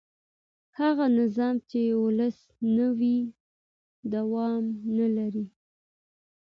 [0.79, 3.17] هغه نظام چې ولسي نه وي
[4.13, 4.63] دوام
[4.97, 5.45] نه لري